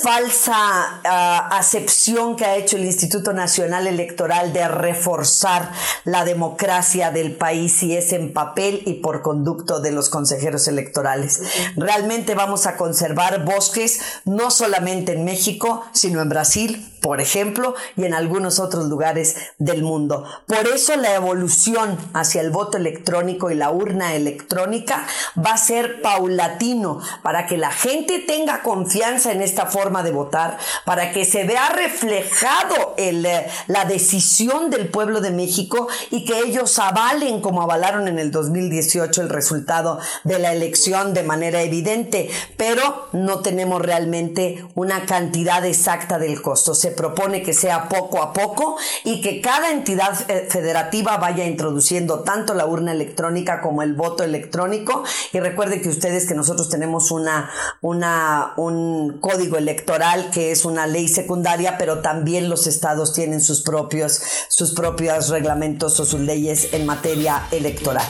falsa 0.00 1.00
ah, 1.04 1.48
acepción 1.52 2.36
que 2.36 2.44
ha 2.44 2.56
hecho 2.56 2.76
el 2.76 2.84
Instituto 2.84 3.32
Nacional 3.32 3.86
Electoral 3.86 4.52
de 4.52 4.66
reforzar 4.66 5.70
la 6.04 6.24
democracia 6.24 7.10
del 7.10 7.32
país 7.32 7.72
si 7.72 7.94
es 7.96 8.12
en 8.12 8.32
papel 8.32 8.82
y 8.86 8.94
por 8.94 9.22
conducto 9.22 9.80
de 9.80 9.92
los 9.92 10.08
consejeros 10.08 10.66
electorales. 10.66 11.42
Realmente 11.76 12.34
vamos 12.34 12.66
a 12.66 12.76
conservar 12.76 13.44
bosques 13.44 14.00
no 14.24 14.50
solamente 14.50 15.12
en 15.12 15.24
México, 15.24 15.84
sino 15.92 16.22
en 16.22 16.28
Brasil, 16.28 16.88
por 17.02 17.20
ejemplo, 17.20 17.74
y 17.96 18.04
en 18.04 18.14
algunos 18.14 18.60
otros 18.60 18.86
lugares 18.86 19.36
del 19.58 19.82
mundo. 19.82 20.24
Por 20.46 20.68
eso 20.68 20.96
la 20.96 21.14
evolución 21.14 21.98
hacia 22.14 22.40
el 22.40 22.50
voto 22.50 22.78
electrónico 22.78 23.50
y 23.50 23.56
la 23.56 23.70
urna 23.70 24.14
electrónica 24.14 25.06
va 25.36 25.54
a 25.54 25.58
ser 25.58 26.00
paulatino 26.00 27.00
para 27.22 27.46
que 27.46 27.58
la 27.58 27.70
gente 27.70 28.20
tenga 28.20 28.62
confianza 28.62 29.32
en 29.32 29.42
esta 29.42 29.66
forma 29.66 29.81
de 29.82 30.12
votar, 30.12 30.58
para 30.84 31.10
que 31.12 31.24
se 31.24 31.42
vea 31.42 31.70
reflejado 31.70 32.94
el, 32.96 33.26
eh, 33.26 33.48
la 33.66 33.84
decisión 33.84 34.70
del 34.70 34.88
pueblo 34.88 35.20
de 35.20 35.32
México 35.32 35.88
y 36.10 36.24
que 36.24 36.38
ellos 36.38 36.78
avalen 36.78 37.40
como 37.40 37.62
avalaron 37.62 38.06
en 38.06 38.20
el 38.20 38.30
2018 38.30 39.22
el 39.22 39.28
resultado 39.28 39.98
de 40.22 40.38
la 40.38 40.52
elección 40.52 41.14
de 41.14 41.24
manera 41.24 41.62
evidente, 41.62 42.30
pero 42.56 43.08
no 43.12 43.40
tenemos 43.40 43.82
realmente 43.82 44.64
una 44.76 45.04
cantidad 45.04 45.64
exacta 45.66 46.20
del 46.20 46.40
costo. 46.40 46.74
Se 46.74 46.92
propone 46.92 47.42
que 47.42 47.52
sea 47.52 47.88
poco 47.88 48.22
a 48.22 48.32
poco 48.32 48.76
y 49.02 49.20
que 49.20 49.40
cada 49.40 49.72
entidad 49.72 50.12
eh, 50.30 50.46
federativa 50.48 51.16
vaya 51.16 51.44
introduciendo 51.44 52.20
tanto 52.20 52.54
la 52.54 52.66
urna 52.66 52.92
electrónica 52.92 53.60
como 53.60 53.82
el 53.82 53.94
voto 53.94 54.22
electrónico. 54.22 55.02
Y 55.32 55.40
recuerden 55.40 55.82
que 55.82 55.88
ustedes 55.88 56.26
que 56.26 56.34
nosotros 56.34 56.68
tenemos 56.68 57.10
una, 57.10 57.50
una, 57.80 58.52
un 58.56 59.18
código 59.20 59.56
electoral 59.72 60.30
que 60.30 60.52
es 60.52 60.66
una 60.66 60.86
ley 60.86 61.08
secundaria, 61.08 61.78
pero 61.78 62.00
también 62.00 62.50
los 62.50 62.66
estados 62.66 63.14
tienen 63.14 63.40
sus 63.40 63.62
propios, 63.62 64.20
sus 64.48 64.72
propios 64.72 65.30
reglamentos 65.30 65.98
o 65.98 66.04
sus 66.04 66.20
leyes 66.20 66.68
en 66.72 66.84
materia 66.84 67.46
electoral. 67.50 68.06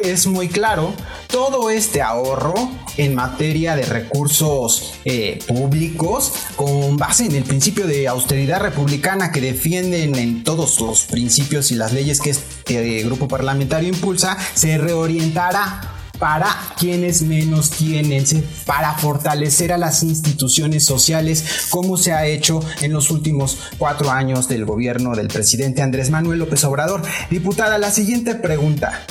Es 0.00 0.26
muy 0.26 0.48
claro 0.48 0.92
todo 1.28 1.70
este 1.70 2.02
ahorro 2.02 2.54
en 2.96 3.14
materia 3.14 3.76
de 3.76 3.82
recursos 3.82 4.94
eh, 5.04 5.38
públicos 5.46 6.32
con 6.56 6.96
base 6.96 7.26
en 7.26 7.34
el 7.36 7.44
principio 7.44 7.86
de 7.86 8.08
austeridad 8.08 8.60
republicana 8.60 9.30
que 9.30 9.40
defienden 9.40 10.16
en 10.16 10.42
todos 10.42 10.80
los 10.80 11.04
principios 11.04 11.70
y 11.70 11.76
las 11.76 11.92
leyes 11.92 12.20
que 12.20 12.30
este 12.30 13.02
grupo 13.02 13.28
parlamentario 13.28 13.88
impulsa, 13.88 14.36
se 14.54 14.78
reorientará 14.78 15.99
para 16.20 16.54
quienes 16.78 17.22
menos 17.22 17.70
tienen, 17.70 18.24
para 18.66 18.92
fortalecer 18.92 19.72
a 19.72 19.78
las 19.78 20.04
instituciones 20.04 20.84
sociales, 20.84 21.66
como 21.70 21.96
se 21.96 22.12
ha 22.12 22.26
hecho 22.26 22.60
en 22.82 22.92
los 22.92 23.10
últimos 23.10 23.58
cuatro 23.78 24.10
años 24.10 24.46
del 24.46 24.64
gobierno 24.64 25.16
del 25.16 25.28
presidente 25.28 25.82
Andrés 25.82 26.10
Manuel 26.10 26.38
López 26.38 26.62
Obrador. 26.64 27.02
Diputada, 27.30 27.78
la 27.78 27.90
siguiente 27.90 28.36
pregunta. 28.36 29.02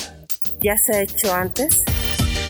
¿Ya 0.61 0.77
se 0.77 0.95
ha 0.95 1.01
hecho 1.01 1.33
antes? 1.33 1.83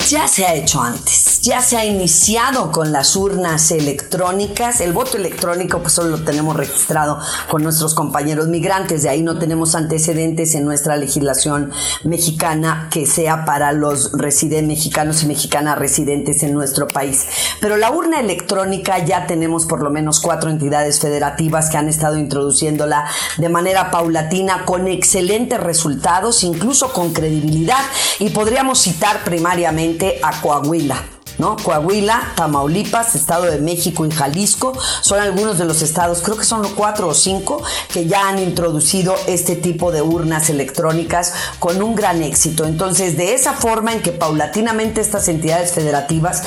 Ya 0.09 0.27
se 0.27 0.43
ha 0.43 0.55
hecho 0.55 0.81
antes, 0.81 1.39
ya 1.41 1.61
se 1.61 1.77
ha 1.77 1.85
iniciado 1.85 2.71
con 2.71 2.91
las 2.91 3.15
urnas 3.15 3.69
electrónicas. 3.69 4.81
El 4.81 4.91
voto 4.91 5.17
electrónico 5.17 5.81
pues 5.81 5.93
solo 5.93 6.17
lo 6.17 6.23
tenemos 6.23 6.55
registrado 6.55 7.19
con 7.47 7.61
nuestros 7.61 7.93
compañeros 7.93 8.47
migrantes, 8.47 9.03
de 9.03 9.09
ahí 9.09 9.21
no 9.21 9.37
tenemos 9.37 9.75
antecedentes 9.75 10.55
en 10.55 10.65
nuestra 10.65 10.97
legislación 10.97 11.71
mexicana 12.05 12.87
que 12.89 13.05
sea 13.05 13.45
para 13.45 13.71
los 13.71 14.11
residentes 14.13 14.67
mexicanos 14.67 15.21
y 15.21 15.27
mexicanas 15.27 15.77
residentes 15.77 16.41
en 16.41 16.55
nuestro 16.55 16.87
país. 16.87 17.27
Pero 17.61 17.77
la 17.77 17.91
urna 17.91 18.19
electrónica 18.19 19.05
ya 19.05 19.27
tenemos 19.27 19.67
por 19.67 19.83
lo 19.83 19.91
menos 19.91 20.19
cuatro 20.19 20.49
entidades 20.49 20.99
federativas 20.99 21.69
que 21.69 21.77
han 21.77 21.87
estado 21.87 22.17
introduciéndola 22.17 23.05
de 23.37 23.49
manera 23.49 23.91
paulatina 23.91 24.65
con 24.65 24.87
excelentes 24.87 25.59
resultados, 25.59 26.43
incluso 26.43 26.93
con 26.93 27.13
credibilidad. 27.13 27.85
Y 28.17 28.31
podríamos 28.31 28.79
citar 28.79 29.23
primariamente 29.23 29.98
a 30.23 30.31
Coahuila. 30.41 31.18
¿No? 31.39 31.57
Coahuila, 31.57 32.33
Tamaulipas, 32.35 33.15
Estado 33.15 33.45
de 33.45 33.59
México 33.59 34.05
y 34.05 34.11
Jalisco 34.11 34.73
son 35.01 35.19
algunos 35.19 35.57
de 35.57 35.65
los 35.65 35.81
estados, 35.81 36.21
creo 36.21 36.37
que 36.37 36.45
son 36.45 36.61
los 36.61 36.73
cuatro 36.73 37.07
o 37.07 37.13
cinco, 37.13 37.63
que 37.91 38.05
ya 38.05 38.27
han 38.27 38.39
introducido 38.39 39.15
este 39.27 39.55
tipo 39.55 39.91
de 39.91 40.01
urnas 40.01 40.49
electrónicas 40.49 41.33
con 41.59 41.81
un 41.81 41.95
gran 41.95 42.21
éxito. 42.21 42.65
Entonces, 42.65 43.17
de 43.17 43.33
esa 43.33 43.53
forma 43.53 43.93
en 43.93 44.01
que 44.01 44.11
paulatinamente 44.11 45.01
estas 45.01 45.27
entidades 45.27 45.71
federativas 45.71 46.43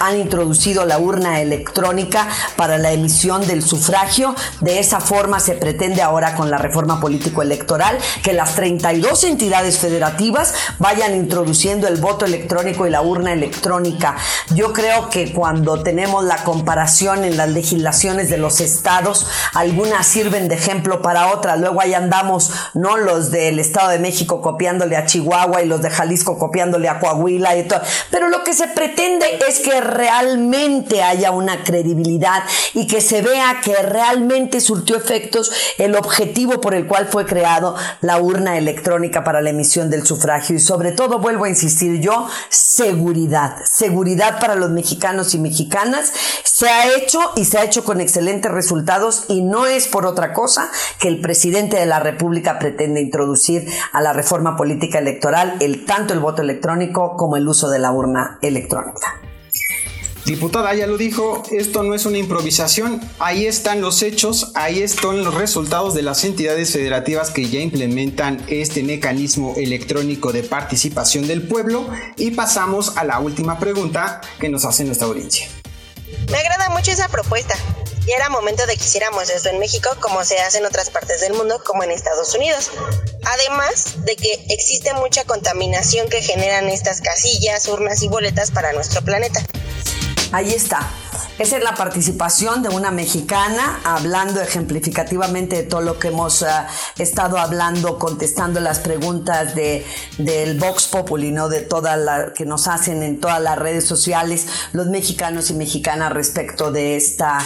han 0.00 0.18
introducido 0.18 0.84
la 0.84 0.98
urna 0.98 1.40
electrónica 1.40 2.28
para 2.56 2.78
la 2.78 2.92
emisión 2.92 3.46
del 3.46 3.62
sufragio, 3.62 4.34
de 4.60 4.78
esa 4.78 5.00
forma 5.00 5.40
se 5.40 5.54
pretende 5.54 6.02
ahora 6.02 6.34
con 6.34 6.50
la 6.50 6.58
reforma 6.58 7.00
político-electoral 7.00 7.98
que 8.22 8.32
las 8.32 8.54
32 8.54 9.24
entidades 9.24 9.78
federativas 9.78 10.54
vayan 10.78 11.14
introduciendo 11.14 11.88
el 11.88 11.96
voto 11.96 12.24
electrónico 12.24 12.86
y 12.86 12.90
la 12.90 13.02
urna 13.02 13.32
electrónica 13.32 14.16
yo 14.54 14.72
creo 14.72 15.10
que 15.10 15.32
cuando 15.32 15.82
tenemos 15.82 16.24
la 16.24 16.42
comparación 16.44 17.24
en 17.24 17.36
las 17.36 17.50
legislaciones 17.50 18.30
de 18.30 18.38
los 18.38 18.60
estados, 18.60 19.26
algunas 19.54 20.06
sirven 20.06 20.48
de 20.48 20.54
ejemplo 20.54 21.02
para 21.02 21.32
otras. 21.32 21.58
Luego 21.60 21.80
ahí 21.80 21.94
andamos, 21.94 22.50
¿no? 22.74 22.96
Los 22.96 23.30
del 23.30 23.58
Estado 23.58 23.90
de 23.90 23.98
México 23.98 24.40
copiándole 24.40 24.96
a 24.96 25.06
Chihuahua 25.06 25.62
y 25.62 25.66
los 25.66 25.82
de 25.82 25.90
Jalisco 25.90 26.38
copiándole 26.38 26.88
a 26.88 26.98
Coahuila 26.98 27.56
y 27.56 27.68
todo. 27.68 27.80
Pero 28.10 28.28
lo 28.28 28.42
que 28.44 28.54
se 28.54 28.68
pretende 28.68 29.26
es 29.48 29.60
que 29.60 29.80
realmente 29.80 31.02
haya 31.02 31.30
una 31.30 31.62
credibilidad 31.62 32.42
y 32.74 32.86
que 32.86 33.00
se 33.00 33.22
vea 33.22 33.60
que 33.62 33.74
realmente 33.74 34.60
surtió 34.60 34.96
efectos 34.96 35.52
el 35.78 35.94
objetivo 35.94 36.60
por 36.60 36.74
el 36.74 36.86
cual 36.86 37.06
fue 37.06 37.26
creado 37.26 37.76
la 38.00 38.18
urna 38.18 38.56
electrónica 38.58 39.24
para 39.24 39.40
la 39.40 39.50
emisión 39.50 39.90
del 39.90 40.06
sufragio. 40.06 40.56
Y 40.56 40.60
sobre 40.60 40.92
todo, 40.92 41.18
vuelvo 41.18 41.44
a 41.44 41.48
insistir 41.48 42.00
yo, 42.00 42.28
seguridad. 42.48 43.56
Seguridad 43.64 44.07
para 44.16 44.54
los 44.54 44.70
mexicanos 44.70 45.34
y 45.34 45.38
mexicanas. 45.38 46.12
Se 46.44 46.68
ha 46.68 46.96
hecho 46.96 47.20
y 47.36 47.44
se 47.44 47.58
ha 47.58 47.64
hecho 47.64 47.84
con 47.84 48.00
excelentes 48.00 48.50
resultados 48.50 49.24
y 49.28 49.42
no 49.42 49.66
es 49.66 49.86
por 49.86 50.06
otra 50.06 50.32
cosa 50.32 50.70
que 51.00 51.08
el 51.08 51.20
presidente 51.20 51.76
de 51.76 51.86
la 51.86 52.00
República 52.00 52.58
pretende 52.58 53.00
introducir 53.00 53.68
a 53.92 54.00
la 54.00 54.12
reforma 54.12 54.56
política 54.56 54.98
electoral 54.98 55.56
el 55.60 55.84
tanto 55.84 56.14
el 56.14 56.20
voto 56.20 56.42
electrónico 56.42 57.16
como 57.16 57.36
el 57.36 57.46
uso 57.46 57.70
de 57.70 57.78
la 57.78 57.92
urna 57.92 58.38
electrónica. 58.42 59.20
Diputada 60.28 60.74
ya 60.74 60.86
lo 60.86 60.98
dijo, 60.98 61.42
esto 61.52 61.82
no 61.82 61.94
es 61.94 62.04
una 62.04 62.18
improvisación, 62.18 63.00
ahí 63.18 63.46
están 63.46 63.80
los 63.80 64.02
hechos, 64.02 64.52
ahí 64.54 64.82
están 64.82 65.24
los 65.24 65.32
resultados 65.32 65.94
de 65.94 66.02
las 66.02 66.22
entidades 66.22 66.70
federativas 66.70 67.30
que 67.30 67.48
ya 67.48 67.60
implementan 67.60 68.44
este 68.46 68.82
mecanismo 68.82 69.54
electrónico 69.56 70.30
de 70.30 70.42
participación 70.42 71.26
del 71.26 71.48
pueblo 71.48 71.88
y 72.18 72.32
pasamos 72.32 72.98
a 72.98 73.04
la 73.04 73.20
última 73.20 73.58
pregunta 73.58 74.20
que 74.38 74.50
nos 74.50 74.66
hace 74.66 74.84
nuestra 74.84 75.06
audiencia. 75.06 75.48
Me 76.30 76.36
agrada 76.36 76.68
mucho 76.68 76.90
esa 76.90 77.08
propuesta. 77.08 77.54
Ya 78.06 78.16
era 78.16 78.28
momento 78.28 78.66
de 78.66 78.76
que 78.76 78.84
hiciéramos 78.84 79.30
esto 79.30 79.48
en 79.48 79.58
México 79.58 79.88
como 79.98 80.22
se 80.24 80.38
hace 80.40 80.58
en 80.58 80.66
otras 80.66 80.90
partes 80.90 81.22
del 81.22 81.32
mundo 81.32 81.62
como 81.64 81.84
en 81.84 81.90
Estados 81.90 82.34
Unidos. 82.34 82.70
Además 83.24 84.04
de 84.04 84.14
que 84.14 84.44
existe 84.50 84.92
mucha 84.92 85.24
contaminación 85.24 86.10
que 86.10 86.20
generan 86.20 86.68
estas 86.68 87.00
casillas, 87.00 87.66
urnas 87.66 88.02
y 88.02 88.08
boletas 88.08 88.50
para 88.50 88.74
nuestro 88.74 89.00
planeta. 89.00 89.40
Ahí 90.32 90.52
está. 90.52 90.80
Esa 91.38 91.56
es 91.56 91.64
la 91.64 91.74
participación 91.74 92.62
de 92.62 92.68
una 92.68 92.90
mexicana 92.90 93.80
hablando 93.84 94.40
ejemplificativamente 94.40 95.56
de 95.56 95.62
todo 95.62 95.80
lo 95.80 95.98
que 95.98 96.08
hemos 96.08 96.42
uh, 96.42 96.46
estado 96.98 97.38
hablando, 97.38 97.98
contestando 97.98 98.60
las 98.60 98.80
preguntas 98.80 99.54
de, 99.54 99.86
del 100.18 100.58
Vox 100.58 100.88
Populi, 100.88 101.30
¿no? 101.30 101.48
De 101.48 101.60
toda 101.60 101.96
la 101.96 102.32
que 102.34 102.44
nos 102.44 102.68
hacen 102.68 103.02
en 103.02 103.20
todas 103.20 103.40
las 103.40 103.58
redes 103.58 103.86
sociales 103.86 104.46
los 104.72 104.86
mexicanos 104.86 105.50
y 105.50 105.54
mexicanas 105.54 106.12
respecto 106.12 106.72
de 106.72 106.96
esta, 106.96 107.38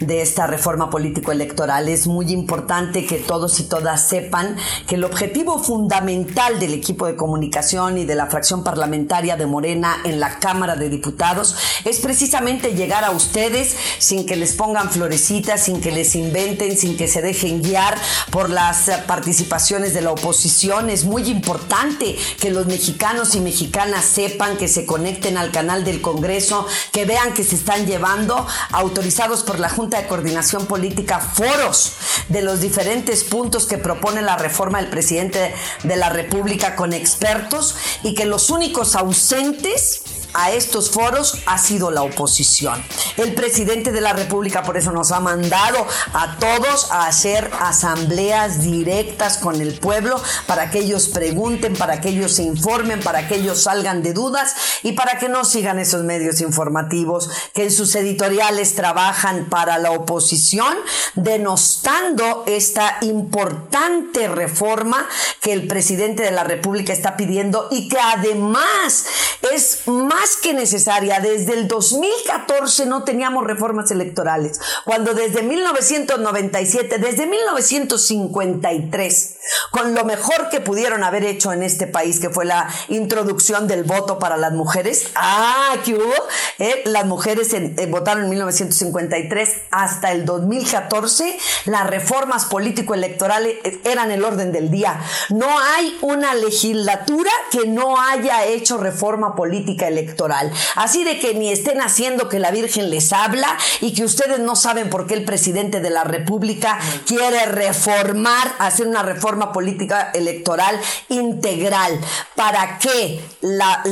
de 0.00 0.22
esta 0.22 0.46
reforma 0.46 0.90
político-electoral. 0.90 1.88
Es 1.88 2.06
muy 2.06 2.30
importante 2.32 3.06
que 3.06 3.16
todos 3.16 3.60
y 3.60 3.64
todas 3.64 4.08
sepan 4.08 4.56
que 4.86 4.96
el 4.96 5.04
objetivo 5.04 5.58
fundamental 5.58 6.58
del 6.58 6.74
equipo 6.74 7.06
de 7.06 7.16
comunicación 7.16 7.98
y 7.98 8.04
de 8.04 8.14
la 8.14 8.26
fracción 8.26 8.64
parlamentaria 8.64 9.36
de 9.36 9.46
Morena 9.46 9.96
en 10.04 10.20
la 10.20 10.38
Cámara 10.38 10.76
de 10.76 10.88
Diputados 10.88 11.56
es 11.84 12.00
precisamente 12.00 12.74
llegar 12.74 13.04
a 13.04 13.10
ustedes 13.18 13.76
sin 13.98 14.24
que 14.24 14.36
les 14.36 14.52
pongan 14.52 14.90
florecitas, 14.90 15.64
sin 15.64 15.80
que 15.80 15.92
les 15.92 16.14
inventen, 16.14 16.78
sin 16.78 16.96
que 16.96 17.08
se 17.08 17.20
dejen 17.20 17.62
guiar 17.62 17.96
por 18.30 18.48
las 18.48 18.90
participaciones 19.06 19.92
de 19.92 20.00
la 20.00 20.12
oposición. 20.12 20.88
Es 20.88 21.04
muy 21.04 21.28
importante 21.28 22.16
que 22.40 22.50
los 22.50 22.66
mexicanos 22.66 23.34
y 23.34 23.40
mexicanas 23.40 24.04
sepan 24.04 24.56
que 24.56 24.68
se 24.68 24.86
conecten 24.86 25.36
al 25.36 25.50
canal 25.50 25.84
del 25.84 26.00
Congreso, 26.00 26.66
que 26.92 27.04
vean 27.04 27.34
que 27.34 27.44
se 27.44 27.56
están 27.56 27.86
llevando 27.86 28.46
autorizados 28.72 29.42
por 29.42 29.58
la 29.58 29.68
Junta 29.68 30.00
de 30.00 30.08
Coordinación 30.08 30.66
Política 30.66 31.20
foros 31.20 31.92
de 32.28 32.42
los 32.42 32.60
diferentes 32.60 33.24
puntos 33.24 33.66
que 33.66 33.78
propone 33.78 34.22
la 34.22 34.36
reforma 34.36 34.80
del 34.80 34.90
presidente 34.90 35.54
de 35.82 35.96
la 35.96 36.08
República 36.08 36.76
con 36.76 36.92
expertos 36.92 37.74
y 38.02 38.14
que 38.14 38.26
los 38.26 38.50
únicos 38.50 38.94
ausentes 38.94 40.02
a 40.38 40.52
estos 40.52 40.90
foros 40.90 41.38
ha 41.46 41.58
sido 41.58 41.90
la 41.90 42.02
oposición. 42.02 42.80
El 43.16 43.34
presidente 43.34 43.90
de 43.90 44.00
la 44.00 44.12
República 44.12 44.62
por 44.62 44.76
eso 44.76 44.92
nos 44.92 45.10
ha 45.10 45.18
mandado 45.18 45.84
a 46.12 46.36
todos 46.38 46.92
a 46.92 47.06
hacer 47.08 47.50
asambleas 47.60 48.60
directas 48.62 49.38
con 49.38 49.60
el 49.60 49.74
pueblo 49.74 50.22
para 50.46 50.70
que 50.70 50.78
ellos 50.78 51.08
pregunten, 51.08 51.74
para 51.74 52.00
que 52.00 52.10
ellos 52.10 52.32
se 52.32 52.44
informen, 52.44 53.00
para 53.00 53.26
que 53.26 53.34
ellos 53.34 53.64
salgan 53.64 54.04
de 54.04 54.12
dudas 54.12 54.54
y 54.84 54.92
para 54.92 55.18
que 55.18 55.28
no 55.28 55.44
sigan 55.44 55.80
esos 55.80 56.04
medios 56.04 56.40
informativos 56.40 57.28
que 57.52 57.64
en 57.64 57.72
sus 57.72 57.96
editoriales 57.96 58.76
trabajan 58.76 59.46
para 59.46 59.78
la 59.78 59.90
oposición, 59.90 60.76
denostando 61.14 62.44
esta 62.46 62.98
importante 63.00 64.28
reforma 64.28 65.04
que 65.40 65.52
el 65.52 65.66
presidente 65.66 66.22
de 66.22 66.30
la 66.30 66.44
República 66.44 66.92
está 66.92 67.16
pidiendo 67.16 67.66
y 67.72 67.88
que 67.88 67.98
además 67.98 69.06
es 69.52 69.82
más 69.86 70.27
que 70.36 70.52
necesaria. 70.52 71.20
Desde 71.20 71.54
el 71.54 71.68
2014 71.68 72.86
no 72.86 73.04
teníamos 73.04 73.44
reformas 73.44 73.90
electorales, 73.90 74.60
cuando 74.84 75.14
desde 75.14 75.42
1997, 75.42 76.98
desde 76.98 77.26
1953, 77.26 79.36
con 79.70 79.94
lo 79.94 80.04
mejor 80.04 80.50
que 80.50 80.60
pudieron 80.60 81.02
haber 81.04 81.24
hecho 81.24 81.52
en 81.52 81.62
este 81.62 81.86
país, 81.86 82.20
que 82.20 82.28
fue 82.30 82.44
la 82.44 82.68
introducción 82.88 83.68
del 83.68 83.84
voto 83.84 84.18
para 84.18 84.36
las 84.36 84.52
mujeres, 84.52 85.10
ah, 85.14 85.76
que 85.84 85.94
hubo, 85.94 86.12
eh, 86.58 86.82
las 86.86 87.06
mujeres 87.06 87.54
eh, 87.54 87.86
votaron 87.88 88.24
en 88.24 88.30
1953 88.30 89.48
hasta 89.70 90.10
el 90.12 90.24
2014, 90.24 91.38
las 91.66 91.88
reformas 91.88 92.46
político-electorales 92.46 93.58
eh, 93.64 93.80
eran 93.84 94.10
el 94.10 94.24
orden 94.24 94.50
del 94.52 94.70
día. 94.70 95.00
No 95.30 95.46
hay 95.58 95.96
una 96.02 96.34
legislatura 96.34 97.30
que 97.50 97.66
no 97.66 98.00
haya 98.00 98.44
hecho 98.44 98.78
reforma 98.78 99.34
política 99.34 99.88
electoral 99.88 100.17
electoral. 100.18 100.50
Así 100.74 101.04
de 101.04 101.18
que 101.18 101.34
ni 101.34 101.50
estén 101.50 101.80
haciendo 101.80 102.28
que 102.28 102.38
la 102.38 102.50
Virgen 102.50 102.90
les 102.90 103.12
habla 103.12 103.56
y 103.80 103.92
que 103.94 104.04
ustedes 104.04 104.40
no 104.40 104.56
saben 104.56 104.90
por 104.90 105.06
qué 105.06 105.14
el 105.14 105.24
presidente 105.24 105.80
de 105.80 105.90
la 105.90 106.04
República 106.04 106.78
quiere 107.06 107.46
reformar, 107.46 108.52
hacer 108.58 108.86
una 108.86 109.02
reforma 109.02 109.52
política 109.52 110.10
electoral 110.12 110.78
integral. 111.08 112.00
¿Para 112.34 112.78
qué? 112.78 113.20
La, 113.40 113.82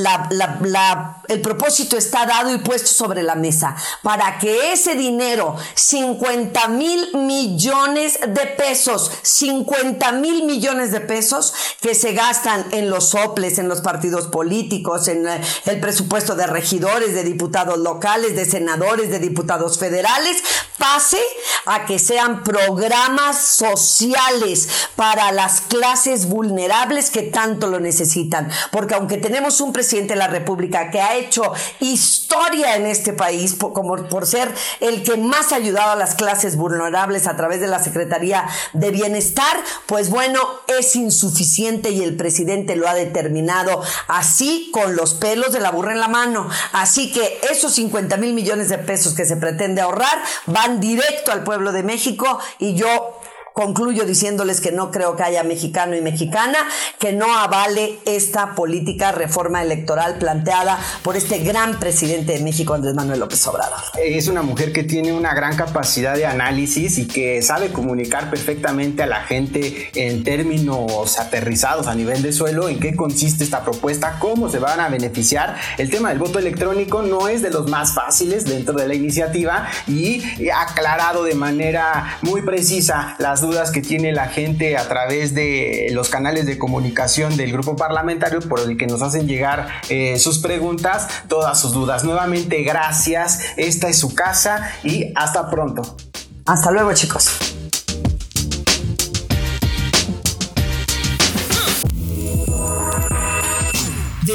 el 1.29 1.41
propósito 1.41 1.97
está 1.97 2.27
dado 2.27 2.55
y 2.55 2.59
puesto 2.59 2.89
sobre 2.89 3.23
la 3.23 3.35
mesa. 3.35 3.77
Para 4.03 4.39
que 4.39 4.73
ese 4.73 4.95
dinero, 4.95 5.57
50 5.75 6.69
mil 6.69 7.15
millones 7.15 8.19
de 8.27 8.47
pesos, 8.47 9.11
50 9.23 10.13
mil 10.13 10.45
millones 10.45 10.93
de 10.93 11.01
pesos 11.01 11.53
que 11.81 11.95
se 11.95 12.13
gastan 12.13 12.67
en 12.71 12.91
los 12.91 13.11
soples, 13.11 13.59
en 13.59 13.69
los 13.69 13.81
partidos 13.81 14.29
políticos, 14.29 15.09
en 15.09 15.27
el 15.27 15.81
presupuesto 15.81 16.07
puesto 16.07 16.35
de 16.35 16.47
regidores, 16.47 17.15
de 17.15 17.25
diputados 17.25 17.79
locales, 17.79 18.37
de 18.37 18.45
senadores, 18.45 19.11
de 19.11 19.19
diputados 19.19 19.79
federales, 19.79 20.39
pase 20.79 21.21
a 21.67 21.85
que 21.85 21.99
sean 21.99 22.43
programas 22.43 23.39
sociales 23.39 24.69
para 24.95 25.33
las 25.33 25.61
clases 25.61 26.27
vulnerables 26.27 27.11
que 27.11 27.23
tanto 27.23 27.67
lo 27.67 27.81
necesitan. 27.81 28.51
Porque 28.71 28.95
aunque 28.95 29.19
tenemos 29.19 29.61
un 29.61 29.73
presidente 29.73 30.15
de 30.15 30.21
la 30.21 30.29
República 30.29 30.91
que 30.91 31.01
ha 31.01 31.16
hecho 31.17 31.53
historia 31.81 32.77
en 32.77 32.87
este 32.87 33.13
país, 33.13 33.55
como 33.55 33.97
por 34.09 34.27
ser 34.27 34.53
el 34.81 35.03
que 35.03 35.17
más 35.17 35.53
ha 35.53 35.57
ayudado 35.57 35.93
a 35.93 35.97
las 35.97 36.15
clases 36.15 36.57
vulnerables 36.57 37.27
a 37.27 37.37
través 37.37 37.61
de 37.61 37.67
la 37.67 37.83
Secretaría 37.83 38.47
de 38.73 38.91
Bienestar, 38.91 39.57
pues 39.87 40.11
bueno, 40.11 40.41
es 40.67 40.97
insuficiente 40.97 41.91
y 41.91 42.03
el 42.03 42.17
presidente 42.17 42.77
lo 42.77 42.89
ha 42.89 42.95
determinado 42.95 43.83
así 44.09 44.71
con 44.73 44.97
los 44.97 45.15
pelos 45.15 45.53
de 45.53 45.61
la 45.61 45.71
burra 45.71 45.93
en 45.93 46.01
la 46.01 46.09
mano. 46.09 46.49
Así 46.73 47.13
que 47.13 47.41
esos 47.51 47.75
50 47.75 48.17
mil 48.17 48.35
millones 48.35 48.69
de 48.69 48.79
pesos 48.79 49.15
que 49.15 49.27
se 49.27 49.37
pretende 49.37 49.81
ahorrar 49.81 50.23
van 50.47 50.81
directo 50.81 51.33
al 51.33 51.45
pueblo 51.45 51.73
de 51.73 51.83
México 51.83 52.39
y 52.59 52.75
yo 52.75 53.21
Concluyo 53.59 54.05
diciéndoles 54.05 54.61
que 54.61 54.71
no 54.71 54.91
creo 54.91 55.17
que 55.17 55.23
haya 55.23 55.43
mexicano 55.43 55.97
y 55.97 56.03
mexicana 56.03 56.59
que 56.99 57.15
no 57.15 57.39
avale 57.39 57.99
esta 58.05 58.55
política 58.55 59.13
reforma 59.13 59.63
electoral 59.63 60.19
planteada 60.19 60.79
por 61.03 61.17
este 61.17 61.39
gran 61.39 61.81
presidente 61.81 62.35
de 62.35 62.41
México, 62.41 62.75
Andrés 62.75 62.95
Manuel 62.95 63.19
López 63.19 63.47
Obrador. 63.47 63.79
Es 63.99 64.29
una 64.29 64.43
mujer 64.43 64.75
que 64.75 64.83
tiene 64.83 65.15
una 65.15 65.33
gran 65.33 65.57
capacidad 65.57 66.17
de 66.17 66.27
análisis 66.27 66.99
y 66.99 67.09
que 67.09 67.41
sabe 67.41 67.73
comunicar 67.73 68.29
perfectamente 68.29 69.03
a 69.03 69.07
la 69.07 69.23
gente 69.23 69.89
en 69.95 70.23
términos 70.23 71.19
aterrizados 71.19 71.87
a 71.87 71.95
nivel 71.95 72.21
de 72.21 72.35
suelo 72.35 72.69
en 72.69 72.79
qué 72.79 72.95
consiste 72.95 73.43
esta 73.43 73.65
propuesta, 73.65 74.19
cómo 74.19 74.51
se 74.51 74.59
van 74.59 74.81
a 74.81 74.91
beneficiar. 74.91 75.57
El 75.79 75.89
tema 75.89 76.11
del 76.11 76.19
voto 76.19 76.39
electrónico 76.39 77.01
no 77.01 77.27
es 77.27 77.41
de 77.41 77.49
los 77.49 77.71
más 77.71 77.95
fáciles 77.95 78.45
dentro 78.45 78.75
de 78.75 78.87
la 78.87 78.93
iniciativa 78.93 79.67
y 79.87 80.23
ha 80.51 80.61
aclarado 80.61 81.25
de 81.25 81.35
manera 81.35 82.19
muy 82.21 82.43
precisa 82.43 83.17
las 83.19 83.46
dudas 83.47 83.71
que 83.71 83.81
tiene 83.81 84.13
la 84.13 84.29
gente 84.29 84.77
a 84.77 84.89
través 84.89 85.35
de 85.35 85.89
los 85.93 86.09
canales 86.09 86.47
de 86.47 86.59
comunicación 86.59 87.37
del 87.37 87.53
grupo 87.53 87.77
parlamentario 87.77 88.41
por 88.41 88.61
el 88.61 88.77
que 88.77 88.87
nos 88.87 89.03
hacen 89.03 89.27
llegar 89.27 89.69
eh, 89.89 90.19
sus 90.19 90.39
preguntas, 90.39 91.09
todas 91.29 91.61
sus 91.61 91.73
dudas. 91.73 92.05
Nuevamente, 92.05 92.63
gracias. 92.63 93.41
Esta 93.57 93.89
es 93.89 93.99
su 93.99 94.15
casa 94.15 94.71
y 94.83 95.13
hasta 95.15 95.51
pronto. 95.51 95.97
Hasta 96.45 96.71
luego, 96.71 96.93
chicos. 96.93 97.56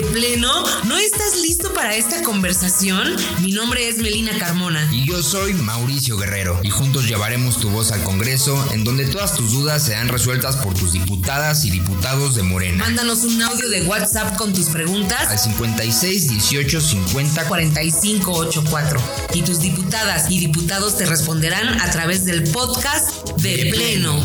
De 0.02 0.08
pleno? 0.10 0.64
¿No 0.86 0.98
estás 0.98 1.36
listo 1.42 1.74
para 1.74 1.96
esta 1.96 2.22
conversación? 2.24 3.16
Mi 3.42 3.52
nombre 3.52 3.88
es 3.88 3.98
Melina 3.98 4.38
Carmona. 4.38 4.88
Y 4.92 5.08
yo 5.08 5.22
soy 5.22 5.54
Mauricio 5.54 6.18
Guerrero. 6.18 6.60
Y 6.64 6.70
juntos 6.70 7.08
llevaremos 7.08 7.60
tu 7.60 7.70
voz 7.70 7.92
al 7.92 8.04
Congreso, 8.04 8.64
en 8.72 8.84
donde 8.84 9.06
todas 9.06 9.36
tus 9.36 9.52
dudas 9.52 9.84
serán 9.84 10.08
resueltas 10.08 10.58
por 10.58 10.74
tus 10.74 10.94
diputadas 10.94 11.66
y 11.66 11.72
diputados 11.72 12.36
de 12.36 12.44
Morena. 12.44 12.84
Mándanos 12.84 13.24
un 13.24 13.42
audio 13.42 13.70
de 13.70 13.84
WhatsApp 13.84 14.38
con 14.38 14.54
tus 14.54 14.70
preguntas 14.70 15.28
al 15.28 15.40
56 15.40 16.30
18 16.30 16.82
50 16.82 17.48
45 17.48 18.32
84. 18.32 19.02
Y 19.34 19.42
tus 19.44 19.60
diputadas 19.60 20.32
y 20.32 20.40
diputados 20.40 20.98
te 20.98 21.06
responderán 21.06 21.80
a 21.82 21.92
través 21.92 22.26
del 22.26 22.44
podcast 22.52 23.30
de, 23.40 23.70
pleno. 23.72 24.22